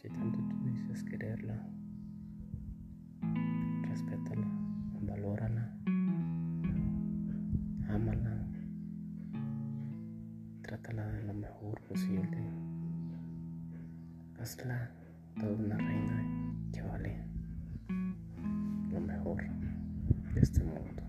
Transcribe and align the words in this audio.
si 0.00 0.08
tanto 0.08 0.38
tú 0.38 0.64
dices 0.64 1.04
quererla, 1.04 1.62
respétala, 3.82 4.46
valórala, 5.02 5.76
ámala, 7.86 8.46
trátala 10.62 11.06
de 11.06 11.22
lo 11.24 11.34
mejor 11.34 11.82
posible, 11.82 12.38
hazla 14.40 14.90
toda 15.38 15.52
una 15.52 15.76
reina 15.76 16.24
que 16.72 16.80
vale 16.80 17.22
lo 18.90 19.00
mejor 19.00 19.44
de 20.32 20.40
este 20.40 20.64
mundo. 20.64 20.99